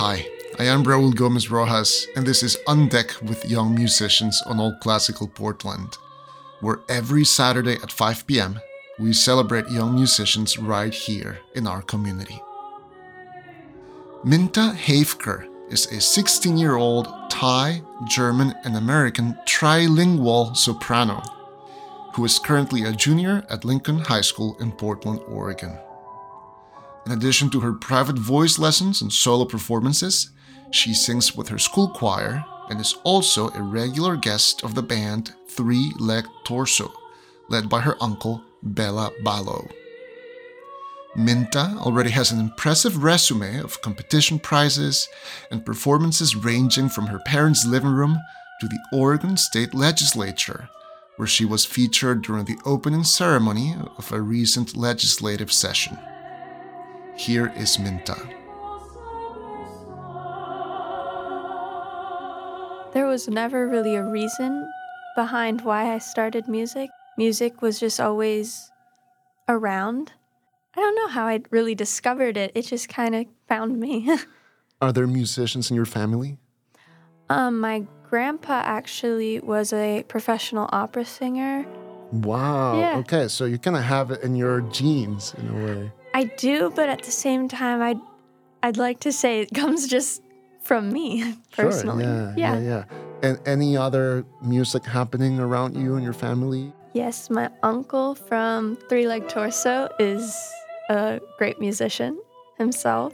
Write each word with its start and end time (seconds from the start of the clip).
Hi, 0.00 0.26
I 0.58 0.64
am 0.64 0.82
Raul 0.82 1.14
Gomez 1.14 1.50
Rojas, 1.50 2.06
and 2.16 2.26
this 2.26 2.42
is 2.42 2.56
On 2.66 2.88
Deck 2.88 3.12
with 3.20 3.44
Young 3.44 3.74
Musicians 3.74 4.42
on 4.46 4.58
All 4.58 4.74
Classical 4.80 5.28
Portland, 5.28 5.98
where 6.62 6.80
every 6.88 7.22
Saturday 7.22 7.74
at 7.74 7.92
5 7.92 8.26
p.m. 8.26 8.58
we 8.98 9.12
celebrate 9.12 9.68
young 9.68 9.94
musicians 9.94 10.56
right 10.56 10.94
here 10.94 11.40
in 11.54 11.66
our 11.66 11.82
community. 11.82 12.40
Minntah 14.24 14.74
Haefker 14.74 15.46
is 15.70 15.84
a 15.92 16.00
16 16.00 16.56
year 16.56 16.76
old 16.76 17.06
Thai, 17.28 17.82
German, 18.08 18.54
and 18.64 18.78
American 18.78 19.36
trilingual 19.46 20.56
soprano 20.56 21.22
who 22.14 22.24
is 22.24 22.38
currently 22.38 22.84
a 22.84 22.92
junior 22.92 23.44
at 23.50 23.66
Lincoln 23.66 23.98
High 23.98 24.22
School 24.22 24.56
in 24.60 24.72
Portland, 24.72 25.20
Oregon. 25.28 25.78
In 27.06 27.12
addition 27.12 27.50
to 27.50 27.60
her 27.60 27.72
private 27.72 28.18
voice 28.18 28.58
lessons 28.58 29.00
and 29.02 29.12
solo 29.12 29.44
performances, 29.44 30.30
she 30.70 30.94
sings 30.94 31.34
with 31.34 31.48
her 31.48 31.58
school 31.58 31.88
choir 31.88 32.44
and 32.68 32.80
is 32.80 32.96
also 33.04 33.50
a 33.50 33.62
regular 33.62 34.16
guest 34.16 34.62
of 34.62 34.74
the 34.74 34.82
band 34.82 35.34
Three 35.48 35.92
Leg 35.98 36.24
Torso, 36.44 36.92
led 37.48 37.68
by 37.68 37.80
her 37.80 37.96
uncle 38.00 38.44
Bela 38.62 39.10
Balog. 39.24 39.72
Minntah 41.16 41.76
already 41.78 42.10
has 42.10 42.30
an 42.30 42.38
impressive 42.38 43.02
resume 43.02 43.58
of 43.58 43.82
competition 43.82 44.38
prizes 44.38 45.08
and 45.50 45.66
performances 45.66 46.36
ranging 46.36 46.88
from 46.88 47.08
her 47.08 47.18
parents' 47.26 47.66
living 47.66 47.90
room 47.90 48.16
to 48.60 48.68
the 48.68 48.78
Oregon 48.92 49.36
State 49.36 49.74
Legislature, 49.74 50.68
where 51.16 51.26
she 51.26 51.44
was 51.44 51.64
featured 51.64 52.22
during 52.22 52.44
the 52.44 52.58
opening 52.64 53.02
ceremony 53.02 53.74
of 53.98 54.12
a 54.12 54.20
recent 54.20 54.76
legislative 54.76 55.50
session. 55.50 55.98
Here 57.20 57.52
is 57.54 57.76
Minntah. 57.76 58.16
There 62.94 63.06
was 63.06 63.28
never 63.28 63.68
really 63.68 63.94
a 63.94 64.02
reason 64.02 64.66
behind 65.14 65.60
why 65.60 65.92
I 65.92 65.98
started 65.98 66.48
music. 66.48 66.88
Music 67.18 67.60
was 67.60 67.78
just 67.78 68.00
always 68.00 68.72
around. 69.50 70.12
I 70.74 70.80
don't 70.80 70.96
know 70.96 71.08
how 71.08 71.26
I 71.26 71.42
really 71.50 71.74
discovered 71.74 72.38
it. 72.38 72.52
It 72.54 72.62
just 72.62 72.88
kind 72.88 73.14
of 73.14 73.26
found 73.46 73.78
me. 73.78 74.08
Are 74.80 74.90
there 74.90 75.06
musicians 75.06 75.70
in 75.70 75.76
your 75.76 75.84
family? 75.84 76.38
um, 77.28 77.60
my 77.60 77.84
grandpa 78.08 78.62
actually 78.64 79.40
was 79.40 79.74
a 79.74 80.04
professional 80.04 80.70
opera 80.72 81.04
singer. 81.04 81.66
Wow. 82.12 82.80
Yeah. 82.80 82.96
Okay, 83.00 83.28
so 83.28 83.44
you 83.44 83.58
kind 83.58 83.76
of 83.76 83.82
have 83.82 84.10
it 84.10 84.22
in 84.22 84.36
your 84.36 84.62
genes 84.62 85.34
in 85.36 85.48
a 85.48 85.66
way. 85.66 85.92
I 86.14 86.24
do, 86.24 86.70
but 86.74 86.88
at 86.88 87.02
the 87.02 87.10
same 87.10 87.48
time, 87.48 87.80
I'd 87.82 88.00
I'd 88.62 88.76
like 88.76 89.00
to 89.00 89.12
say 89.12 89.40
it 89.40 89.54
comes 89.54 89.88
just 89.88 90.22
from 90.62 90.92
me 90.92 91.34
personally. 91.52 92.04
Sure, 92.04 92.34
yeah, 92.36 92.54
yeah, 92.54 92.60
yeah. 92.60 92.84
And 93.22 93.38
any 93.46 93.76
other 93.76 94.24
music 94.42 94.84
happening 94.84 95.38
around 95.38 95.76
you 95.76 95.94
and 95.94 96.02
your 96.02 96.12
family? 96.12 96.72
Yes, 96.92 97.30
my 97.30 97.50
uncle 97.62 98.14
from 98.14 98.76
Three 98.88 99.06
Leg 99.06 99.28
Torso 99.28 99.88
is 99.98 100.34
a 100.88 101.20
great 101.38 101.60
musician 101.60 102.18
himself. 102.58 103.12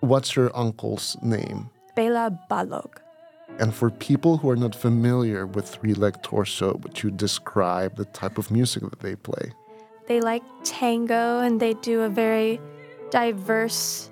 What's 0.00 0.36
your 0.36 0.54
uncle's 0.56 1.16
name? 1.22 1.70
Bela 1.96 2.38
Balog. 2.50 2.98
And 3.58 3.74
for 3.74 3.90
people 3.90 4.38
who 4.38 4.48
are 4.50 4.56
not 4.56 4.74
familiar 4.74 5.46
with 5.46 5.68
Three 5.68 5.94
Leg 5.94 6.22
Torso, 6.22 6.78
would 6.82 7.02
you 7.02 7.10
describe 7.10 7.96
the 7.96 8.06
type 8.06 8.38
of 8.38 8.50
music 8.50 8.82
that 8.82 9.00
they 9.00 9.14
play? 9.14 9.52
They 10.06 10.20
like 10.20 10.42
tango 10.64 11.40
and 11.40 11.60
they 11.60 11.74
do 11.74 12.02
a 12.02 12.08
very 12.08 12.60
diverse, 13.10 14.10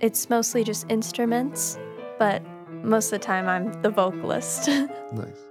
it's 0.00 0.30
mostly 0.30 0.64
just 0.64 0.86
instruments, 0.88 1.78
but 2.18 2.42
most 2.82 3.06
of 3.06 3.20
the 3.20 3.26
time 3.26 3.48
I'm 3.48 3.72
the 3.82 3.90
vocalist. 3.90 4.68
Nice. 5.12 5.42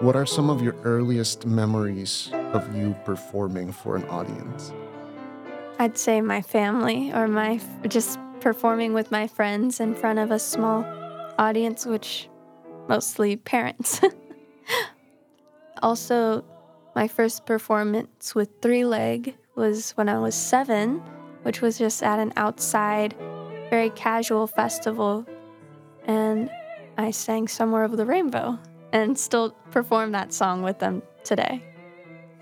What 0.00 0.16
are 0.16 0.24
some 0.24 0.48
of 0.48 0.62
your 0.62 0.76
earliest 0.84 1.44
memories 1.44 2.30
of 2.32 2.74
you 2.74 2.94
performing 3.04 3.72
for 3.72 3.96
an 3.96 4.04
audience? 4.04 4.72
I'd 5.78 5.98
say 5.98 6.20
my 6.20 6.40
family 6.40 7.12
or 7.12 7.26
my 7.26 7.60
just 7.88 8.18
performing 8.40 8.92
with 8.92 9.10
my 9.10 9.26
friends 9.26 9.80
in 9.80 9.94
front 9.94 10.18
of 10.18 10.30
a 10.30 10.38
small 10.38 10.84
audience, 11.38 11.84
which 11.84 12.28
mostly 12.90 13.36
parents. 13.36 14.00
also, 15.82 16.44
my 16.96 17.06
first 17.06 17.46
performance 17.46 18.34
with 18.34 18.50
Three 18.60 18.84
Leg 18.84 19.36
was 19.54 19.92
when 19.92 20.08
I 20.08 20.18
was 20.18 20.34
seven, 20.34 21.00
which 21.44 21.62
was 21.62 21.78
just 21.78 22.02
at 22.02 22.18
an 22.18 22.32
outside, 22.36 23.14
very 23.70 23.90
casual 23.90 24.48
festival. 24.48 25.24
And 26.04 26.50
I 26.98 27.12
sang 27.12 27.46
Somewhere 27.46 27.84
Over 27.84 27.94
the 27.94 28.04
Rainbow 28.04 28.58
and 28.92 29.16
still 29.16 29.52
perform 29.70 30.10
that 30.12 30.32
song 30.32 30.62
with 30.62 30.80
them 30.80 31.00
today. 31.22 31.62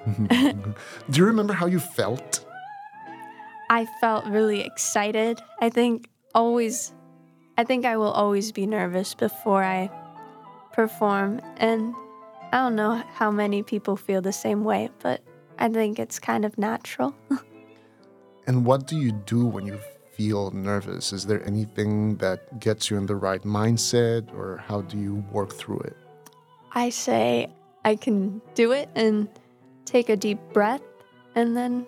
Do 0.30 0.74
you 1.12 1.26
remember 1.26 1.52
how 1.52 1.66
you 1.66 1.78
felt? 1.78 2.42
I 3.68 3.86
felt 4.00 4.24
really 4.24 4.62
excited. 4.62 5.42
I 5.60 5.68
think 5.68 6.08
always, 6.34 6.94
I 7.58 7.64
think 7.64 7.84
I 7.84 7.98
will 7.98 8.12
always 8.12 8.50
be 8.50 8.64
nervous 8.64 9.12
before 9.12 9.62
I 9.62 9.90
perform. 10.78 11.40
And 11.56 11.92
I 12.52 12.58
don't 12.58 12.76
know 12.76 13.02
how 13.14 13.32
many 13.32 13.64
people 13.64 13.96
feel 13.96 14.22
the 14.22 14.32
same 14.32 14.62
way, 14.62 14.90
but 15.00 15.20
I 15.58 15.68
think 15.68 15.98
it's 15.98 16.20
kind 16.20 16.44
of 16.44 16.56
natural. 16.56 17.14
And 18.46 18.64
what 18.64 18.86
do 18.86 18.96
you 18.96 19.12
do 19.12 19.44
when 19.44 19.66
you 19.66 19.78
feel 20.16 20.50
nervous? 20.52 21.12
Is 21.12 21.26
there 21.26 21.46
anything 21.46 22.16
that 22.16 22.60
gets 22.60 22.88
you 22.88 22.96
in 22.96 23.04
the 23.04 23.14
right 23.14 23.42
mindset, 23.42 24.32
or 24.32 24.56
how 24.56 24.80
do 24.80 24.96
you 24.96 25.22
work 25.30 25.52
through 25.52 25.80
it? 25.80 25.94
I 26.72 26.88
say 26.88 27.52
I 27.84 27.94
can 27.96 28.40
do 28.54 28.72
it 28.72 28.88
and 28.94 29.28
take 29.84 30.08
a 30.08 30.16
deep 30.16 30.40
breath, 30.54 30.80
and 31.34 31.54
then 31.54 31.86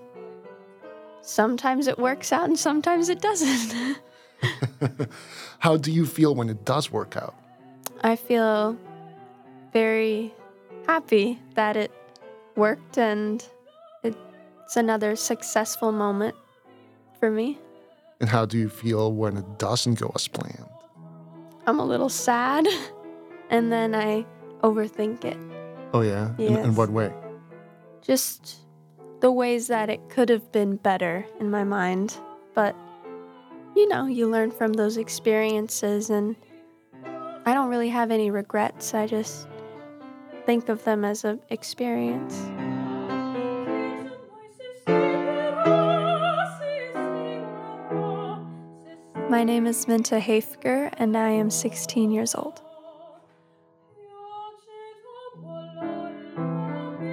sometimes 1.22 1.86
it 1.86 1.98
works 1.98 2.30
out 2.30 2.44
and 2.44 2.58
sometimes 2.58 3.08
it 3.08 3.22
doesn't. 3.22 3.96
how 5.60 5.78
do 5.78 5.90
you 5.90 6.04
feel 6.04 6.34
when 6.34 6.50
it 6.50 6.66
does 6.66 6.92
work 6.92 7.16
out? 7.16 7.34
I 8.02 8.16
feel 8.16 8.76
very 9.72 10.34
happy 10.86 11.38
that 11.54 11.76
it 11.76 11.92
worked 12.56 12.98
and 12.98 13.44
it's 14.02 14.76
another 14.76 15.16
successful 15.16 15.92
moment 15.92 16.34
for 17.18 17.30
me. 17.30 17.58
And 18.20 18.28
how 18.28 18.46
do 18.46 18.58
you 18.58 18.68
feel 18.68 19.12
when 19.12 19.36
it 19.36 19.58
doesn't 19.58 19.98
go 19.98 20.12
as 20.14 20.28
planned? 20.28 20.68
I'm 21.66 21.78
a 21.78 21.84
little 21.84 22.08
sad 22.08 22.66
and 23.50 23.72
then 23.72 23.94
I 23.94 24.24
overthink 24.62 25.24
it. 25.24 25.36
Oh, 25.92 26.02
yeah? 26.02 26.30
In, 26.38 26.56
in 26.56 26.74
what 26.74 26.90
way? 26.90 27.12
Just 28.00 28.56
the 29.20 29.30
ways 29.30 29.66
that 29.66 29.90
it 29.90 30.08
could 30.08 30.28
have 30.28 30.50
been 30.52 30.76
better 30.76 31.26
in 31.38 31.50
my 31.50 31.64
mind. 31.64 32.16
But, 32.54 32.74
you 33.76 33.88
know, 33.88 34.06
you 34.06 34.28
learn 34.28 34.50
from 34.50 34.74
those 34.74 34.96
experiences, 34.96 36.10
and 36.10 36.36
I 37.46 37.54
don't 37.54 37.70
really 37.70 37.88
have 37.88 38.10
any 38.10 38.30
regrets. 38.30 38.92
I 38.92 39.06
just 39.06 39.48
think 40.44 40.68
of 40.68 40.84
them 40.84 41.04
as 41.04 41.24
an 41.24 41.40
experience. 41.48 42.38
My 49.30 49.44
name 49.44 49.66
is 49.66 49.86
Minntah 49.86 50.20
Haefker, 50.20 50.92
and 50.98 51.16
I 51.16 51.30
am 51.30 51.50
16 51.50 52.10
years 52.10 52.34
old. 52.34 52.60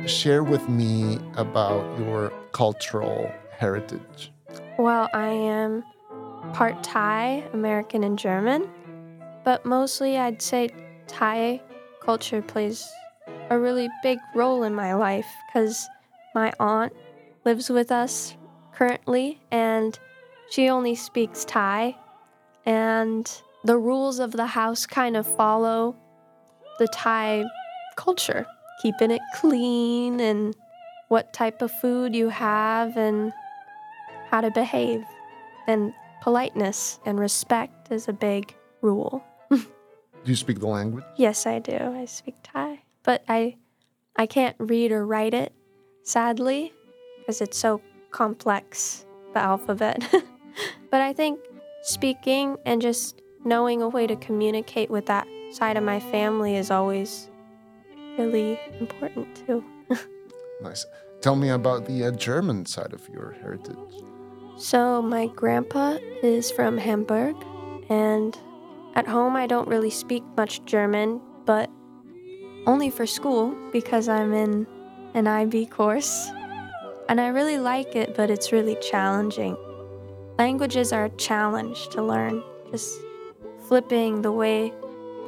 Share 0.07 0.43
with 0.43 0.67
me 0.67 1.19
about 1.35 1.99
your 1.99 2.33
cultural 2.53 3.31
heritage. 3.51 4.31
Well, 4.77 5.09
I 5.13 5.27
am 5.27 5.83
part 6.53 6.83
Thai, 6.83 7.43
American, 7.53 8.03
and 8.03 8.17
German, 8.17 8.67
but 9.47 9.65
mostly 9.65 10.17
I'd 10.17 10.41
say 10.41 10.67
Thai 11.07 11.61
culture 12.01 12.41
plays 12.41 12.85
a 13.49 13.57
really 13.57 13.87
big 14.03 14.19
role 14.35 14.63
in 14.63 14.75
my 14.75 14.93
life 14.93 15.25
because 15.47 15.87
my 16.35 16.51
aunt 16.59 16.91
lives 17.45 17.69
with 17.69 17.89
us 17.89 18.35
currently 18.73 19.39
and 19.49 19.97
she 20.49 20.67
only 20.67 20.95
speaks 20.95 21.45
Thai, 21.45 21.95
and 22.65 23.41
the 23.63 23.77
rules 23.77 24.19
of 24.19 24.33
the 24.33 24.47
house 24.47 24.85
kind 24.85 25.15
of 25.15 25.25
follow 25.25 25.95
the 26.77 26.87
Thai 26.87 27.45
culture, 27.95 28.45
keeping 28.81 29.11
it 29.11 29.21
clean 29.35 30.19
and 30.19 30.57
what 31.07 31.31
type 31.31 31.61
of 31.61 31.71
food 31.71 32.13
you 32.13 32.27
have 32.27 32.97
and 32.97 33.31
how 34.29 34.41
to 34.41 34.51
behave. 34.51 35.05
And 35.67 35.93
politeness 36.21 36.99
and 37.05 37.17
respect 37.17 37.93
is 37.93 38.09
a 38.09 38.13
big 38.13 38.53
rule. 38.81 39.23
Do 40.27 40.31
you 40.33 40.35
speak 40.35 40.59
the 40.59 40.67
language? 40.67 41.05
Yes, 41.15 41.45
I 41.45 41.59
do. 41.59 41.77
I 41.77 42.03
speak 42.03 42.35
Thai, 42.43 42.81
but 43.03 43.23
I 43.29 43.55
I 44.17 44.25
can't 44.25 44.57
read 44.59 44.91
or 44.91 45.07
write 45.07 45.33
it, 45.33 45.53
sadly, 46.03 46.73
because 47.19 47.39
it's 47.39 47.57
so 47.57 47.79
complex, 48.11 49.05
the 49.33 49.39
alphabet. 49.39 50.03
but 50.91 50.99
I 50.99 51.13
think 51.13 51.39
speaking 51.81 52.57
and 52.65 52.81
just 52.81 53.21
knowing 53.45 53.81
a 53.81 53.87
way 53.87 54.05
to 54.05 54.17
communicate 54.17 54.89
with 54.89 55.05
that 55.05 55.29
side 55.53 55.77
of 55.77 55.83
my 55.85 56.01
family 56.01 56.57
is 56.57 56.71
always 56.71 57.29
really 58.17 58.59
important 58.81 59.33
too. 59.47 59.63
nice. 60.61 60.85
Tell 61.21 61.37
me 61.37 61.51
about 61.51 61.85
the 61.85 62.03
uh, 62.03 62.11
German 62.11 62.65
side 62.65 62.91
of 62.91 63.07
your 63.07 63.33
heritage. 63.41 63.77
So, 64.57 65.01
my 65.01 65.27
grandpa 65.27 65.99
is 66.21 66.51
from 66.51 66.77
Hamburg, 66.77 67.37
and 67.87 68.37
at 68.97 69.07
home 69.07 69.35
I 69.35 69.45
don't 69.45 69.67
really 69.67 69.91
speak 69.91 70.23
much 70.35 70.65
German, 70.65 71.21
but 71.45 71.69
only 72.65 72.89
for 72.89 73.05
school 73.05 73.55
because 73.71 74.09
I'm 74.09 74.33
in 74.33 74.65
an 75.13 75.27
IB 75.27 75.67
course. 75.67 76.29
And 77.07 77.21
I 77.21 77.27
really 77.27 77.59
like 77.59 77.95
it, 77.95 78.15
but 78.17 78.31
it's 78.31 78.51
really 78.51 78.75
challenging. 78.81 79.55
Languages 80.39 80.91
are 80.91 81.05
a 81.05 81.09
challenge 81.11 81.87
to 81.89 82.01
learn, 82.01 82.43
just 82.71 82.99
flipping 83.67 84.23
the 84.23 84.31
way 84.31 84.73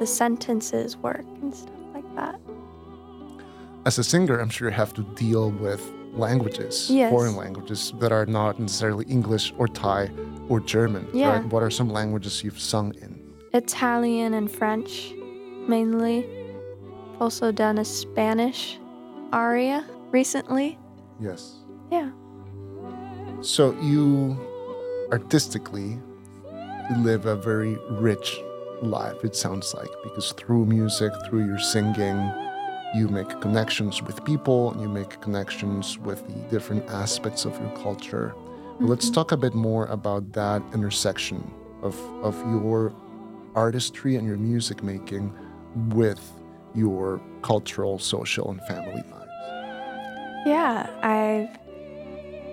the 0.00 0.06
sentences 0.06 0.96
work 0.96 1.24
and 1.40 1.54
stuff 1.54 1.80
like 1.94 2.14
that. 2.16 2.40
As 3.86 3.98
a 3.98 4.04
singer, 4.04 4.40
I'm 4.40 4.50
sure 4.50 4.68
you 4.68 4.74
have 4.74 4.92
to 4.94 5.02
deal 5.14 5.52
with 5.52 5.80
languages, 6.12 6.90
yes. 6.90 7.10
foreign 7.10 7.36
languages 7.36 7.92
that 8.00 8.10
are 8.10 8.26
not 8.26 8.58
necessarily 8.58 9.04
English 9.06 9.54
or 9.58 9.68
Thai 9.68 10.10
or 10.48 10.58
German. 10.58 11.08
Yeah. 11.14 11.36
Right? 11.36 11.44
What 11.46 11.62
are 11.62 11.70
some 11.70 11.88
languages 11.88 12.42
you've 12.42 12.60
sung 12.60 12.94
in? 13.00 13.19
Italian 13.52 14.34
and 14.34 14.50
French, 14.50 15.12
mainly. 15.66 16.26
Also 17.20 17.52
done 17.52 17.78
a 17.78 17.84
Spanish 17.84 18.78
aria 19.32 19.84
recently. 20.10 20.78
Yes. 21.20 21.56
Yeah. 21.90 22.10
So 23.42 23.72
you 23.80 24.38
artistically 25.12 25.98
live 26.98 27.26
a 27.26 27.36
very 27.36 27.76
rich 27.90 28.40
life, 28.82 29.24
it 29.24 29.36
sounds 29.36 29.74
like, 29.74 29.90
because 30.02 30.32
through 30.32 30.66
music, 30.66 31.12
through 31.26 31.46
your 31.46 31.58
singing, 31.58 32.32
you 32.94 33.08
make 33.08 33.28
connections 33.40 34.02
with 34.02 34.24
people, 34.24 34.72
and 34.72 34.80
you 34.80 34.88
make 34.88 35.20
connections 35.20 35.98
with 35.98 36.26
the 36.26 36.34
different 36.48 36.88
aspects 36.90 37.44
of 37.44 37.58
your 37.60 37.70
culture. 37.76 38.34
Mm-hmm. 38.34 38.86
Let's 38.86 39.10
talk 39.10 39.32
a 39.32 39.36
bit 39.36 39.54
more 39.54 39.86
about 39.86 40.32
that 40.32 40.62
intersection 40.74 41.52
of, 41.82 41.96
of 42.24 42.36
your 42.50 42.92
artistry 43.54 44.16
and 44.16 44.26
your 44.26 44.36
music 44.36 44.82
making 44.82 45.32
with 45.90 46.20
your 46.74 47.20
cultural, 47.42 47.98
social, 47.98 48.50
and 48.50 48.60
family 48.62 49.02
lives. 49.10 50.46
Yeah, 50.46 50.88
I've 51.02 51.58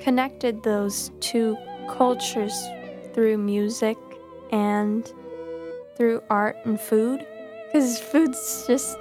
connected 0.03 0.63
those 0.63 1.11
two 1.19 1.57
cultures 1.89 2.53
through 3.13 3.37
music 3.37 3.97
and 4.51 5.11
through 5.95 6.21
art 6.29 6.57
and 6.65 6.79
food 6.79 7.25
because 7.65 7.99
food's 7.99 8.65
just 8.67 8.97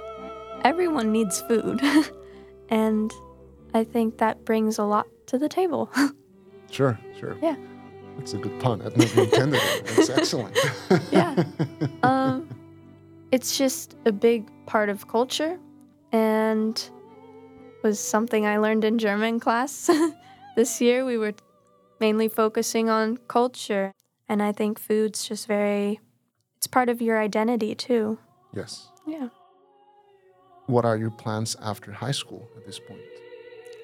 everyone 0.63 1.11
needs 1.11 1.41
food. 1.41 1.81
And 2.69 3.13
i 3.73 3.85
think 3.85 4.17
that 4.17 4.43
brings 4.43 4.77
a 4.77 4.83
lot 4.83 5.07
to 5.27 5.37
the 5.37 5.47
table. 5.47 5.89
Sure 6.69 6.99
sure. 7.17 7.37
Yeah 7.41 7.55
that's 8.17 8.33
a 8.33 8.37
good 8.37 8.59
pun 8.59 8.81
i've 8.81 8.95
never 8.97 9.21
intended 9.21 9.61
it 9.63 9.85
that's 9.85 10.09
excellent 10.09 10.57
yeah 11.11 11.43
um 12.03 12.47
it's 13.31 13.57
just 13.57 13.95
a 14.05 14.11
big 14.11 14.45
part 14.65 14.89
of 14.89 15.07
culture 15.07 15.59
and 16.11 16.89
was 17.83 17.99
something 17.99 18.45
i 18.45 18.57
learned 18.57 18.83
in 18.83 18.97
german 18.97 19.39
class 19.39 19.89
this 20.55 20.81
year 20.81 21.05
we 21.05 21.17
were 21.17 21.33
mainly 21.99 22.27
focusing 22.27 22.89
on 22.89 23.17
culture 23.27 23.91
and 24.27 24.41
i 24.41 24.51
think 24.51 24.79
food's 24.79 25.27
just 25.27 25.47
very 25.47 25.99
it's 26.57 26.67
part 26.67 26.89
of 26.89 27.01
your 27.01 27.19
identity 27.19 27.75
too. 27.75 28.17
Yes. 28.53 28.89
Yeah. 29.05 29.29
What 30.65 30.85
are 30.85 30.97
your 30.97 31.11
plans 31.11 31.55
after 31.61 31.91
high 31.91 32.11
school 32.11 32.49
at 32.57 32.65
this 32.65 32.79
point? 32.79 32.99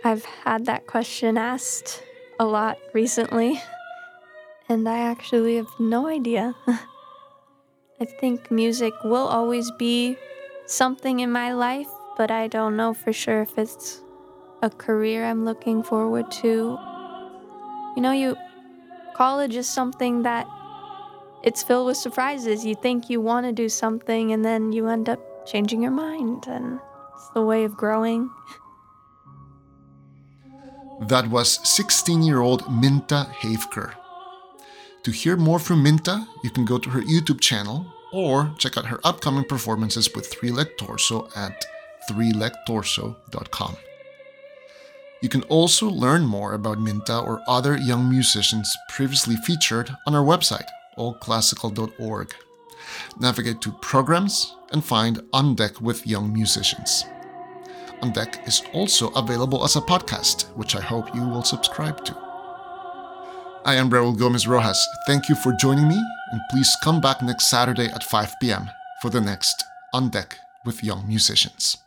I've 0.04 0.26
had 0.26 0.66
that 0.66 0.88
question 0.88 1.38
asked 1.38 2.04
a 2.40 2.46
lot 2.46 2.78
recently, 2.94 3.62
and 4.70 4.88
I 4.88 5.00
actually 5.00 5.58
have 5.58 5.70
no 5.80 6.08
idea. 6.08 6.56
I 8.00 8.06
think 8.06 8.52
music 8.52 8.94
will 9.04 9.28
always 9.28 9.72
be 9.72 10.18
something 10.66 11.20
in 11.20 11.32
my 11.32 11.54
life, 11.54 11.88
but 12.18 12.32
I 12.32 12.48
don't 12.48 12.76
know 12.76 12.94
for 12.94 13.14
sure 13.14 13.42
if 13.42 13.58
it's 13.58 14.02
a 14.62 14.70
career 14.70 15.26
I'm 15.26 15.46
looking 15.46 15.84
forward 15.84 16.32
to. 16.44 16.78
You 17.96 18.02
know, 18.02 18.12
you 18.12 18.36
college 19.16 19.56
is 19.56 19.70
something 19.70 20.24
that 20.24 20.48
it's 21.44 21.62
filled 21.62 21.88
with 21.88 21.98
surprises. 21.98 22.66
You 22.66 22.76
think 22.76 23.10
you 23.10 23.22
want 23.22 23.46
to 23.46 23.52
do 23.52 23.70
something, 23.70 24.32
and 24.32 24.44
then 24.44 24.72
you 24.72 24.88
end 24.88 25.10
up 25.10 25.20
changing 25.46 25.84
your 25.84 25.92
mind, 25.92 26.48
and 26.48 26.80
it's 27.14 27.30
the 27.30 27.44
way 27.44 27.64
of 27.64 27.76
growing. 27.76 28.30
That 31.08 31.30
was 31.30 31.60
16 31.68 32.24
year 32.24 32.40
old 32.40 32.64
Minntah 32.64 33.28
Haefker. 33.34 33.94
To 35.04 35.12
hear 35.12 35.36
more 35.36 35.60
from 35.60 35.84
Minntah, 35.84 36.26
you 36.44 36.50
can 36.50 36.64
go 36.64 36.78
to 36.78 36.90
her 36.90 37.02
YouTube 37.02 37.42
channel 37.42 37.86
or 38.14 38.54
check 38.58 38.78
out 38.78 38.86
her 38.86 39.02
upcoming 39.04 39.44
performances 39.44 40.10
with 40.16 40.28
Three 40.28 40.50
Leg 40.50 40.78
Torso 40.78 41.28
at 41.36 41.66
threelegtorso.com. 42.10 43.76
You 45.22 45.30
can 45.30 45.44
also 45.44 45.90
learn 45.90 46.26
more 46.26 46.54
about 46.54 46.78
Minntah 46.78 47.26
or 47.26 47.42
other 47.48 47.78
young 47.78 48.10
musicians 48.10 48.74
previously 48.90 49.36
featured 49.36 49.94
on 50.08 50.16
our 50.16 50.24
website, 50.24 50.68
allclassical.org. 50.98 52.34
Navigate 53.20 53.62
to 53.62 53.72
Programs 53.82 54.56
and 54.72 54.84
find 54.84 55.22
On 55.34 55.54
Deck 55.56 55.82
with 55.82 56.08
Young 56.08 56.32
Musicians. 56.32 57.06
On 58.02 58.12
Deck 58.12 58.48
is 58.48 58.64
also 58.74 59.10
available 59.12 59.66
as 59.66 59.76
a 59.76 59.82
podcast, 59.82 60.46
which 60.56 60.76
I 60.76 60.82
hope 60.82 61.14
you 61.14 61.28
will 61.28 61.44
subscribe 61.44 62.04
to. 62.06 62.33
I 63.66 63.76
am 63.76 63.90
Raul 63.90 64.18
Gomez 64.18 64.46
Rojas. 64.46 64.86
Thank 65.08 65.30
you 65.30 65.36
for 65.36 65.54
joining 65.54 65.88
me, 65.88 65.96
and 66.32 66.42
please 66.52 66.76
come 66.84 67.00
back 67.00 67.22
next 67.22 67.50
Saturday 67.50 67.86
at 67.86 68.04
5 68.04 68.36
p.m. 68.42 68.70
for 69.02 69.10
the 69.10 69.22
next 69.22 69.64
On 69.94 70.10
Deck 70.10 70.38
with 70.66 70.84
Young 70.84 71.08
Musicians. 71.08 71.83